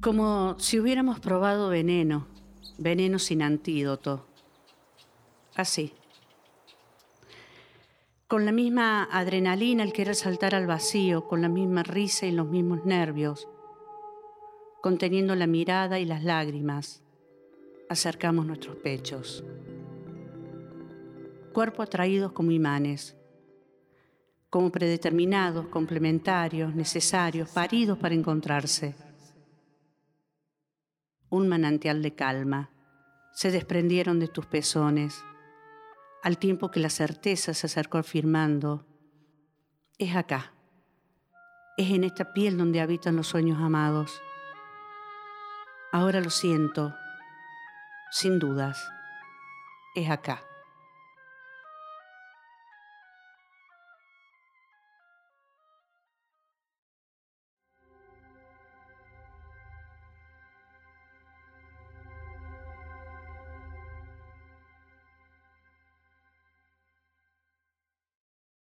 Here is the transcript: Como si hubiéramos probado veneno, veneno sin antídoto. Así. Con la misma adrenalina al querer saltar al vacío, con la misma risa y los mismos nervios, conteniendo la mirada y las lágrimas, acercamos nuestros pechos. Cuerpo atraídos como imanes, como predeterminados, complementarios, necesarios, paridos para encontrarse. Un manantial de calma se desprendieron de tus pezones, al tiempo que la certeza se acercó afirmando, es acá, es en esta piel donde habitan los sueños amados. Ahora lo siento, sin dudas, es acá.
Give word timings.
Como 0.00 0.56
si 0.60 0.78
hubiéramos 0.78 1.18
probado 1.18 1.70
veneno, 1.70 2.28
veneno 2.78 3.18
sin 3.18 3.42
antídoto. 3.42 4.26
Así. 5.56 5.92
Con 8.28 8.44
la 8.44 8.52
misma 8.52 9.08
adrenalina 9.10 9.82
al 9.82 9.92
querer 9.92 10.14
saltar 10.14 10.54
al 10.54 10.68
vacío, 10.68 11.26
con 11.26 11.42
la 11.42 11.48
misma 11.48 11.82
risa 11.82 12.26
y 12.26 12.30
los 12.30 12.46
mismos 12.46 12.84
nervios, 12.84 13.48
conteniendo 14.80 15.34
la 15.34 15.48
mirada 15.48 15.98
y 15.98 16.04
las 16.04 16.22
lágrimas, 16.22 17.02
acercamos 17.88 18.46
nuestros 18.46 18.76
pechos. 18.76 19.42
Cuerpo 21.52 21.82
atraídos 21.82 22.30
como 22.30 22.52
imanes, 22.52 23.16
como 24.48 24.70
predeterminados, 24.70 25.66
complementarios, 25.66 26.72
necesarios, 26.72 27.50
paridos 27.50 27.98
para 27.98 28.14
encontrarse. 28.14 29.07
Un 31.30 31.48
manantial 31.48 32.02
de 32.02 32.14
calma 32.14 32.70
se 33.32 33.50
desprendieron 33.50 34.18
de 34.18 34.28
tus 34.28 34.46
pezones, 34.46 35.24
al 36.22 36.38
tiempo 36.38 36.70
que 36.70 36.80
la 36.80 36.90
certeza 36.90 37.54
se 37.54 37.66
acercó 37.66 37.98
afirmando, 37.98 38.86
es 39.98 40.16
acá, 40.16 40.54
es 41.76 41.90
en 41.90 42.04
esta 42.04 42.32
piel 42.32 42.56
donde 42.56 42.80
habitan 42.80 43.14
los 43.16 43.28
sueños 43.28 43.60
amados. 43.60 44.20
Ahora 45.92 46.20
lo 46.20 46.30
siento, 46.30 46.94
sin 48.10 48.38
dudas, 48.38 48.82
es 49.94 50.10
acá. 50.10 50.47